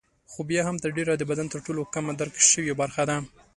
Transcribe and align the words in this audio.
خو 0.31 0.39
بیا 0.49 0.61
هم 0.67 0.77
تر 0.83 0.89
ډېره 0.97 1.13
د 1.17 1.23
بدن 1.31 1.47
تر 1.53 1.59
ټولو 1.65 1.81
کمه 1.93 2.13
درک 2.19 2.35
شوې 2.51 2.73
برخه 2.81 3.03
ده. 3.09 3.17